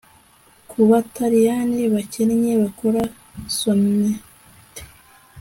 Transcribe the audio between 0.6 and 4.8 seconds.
kubataliyani bakennye bakora sonnet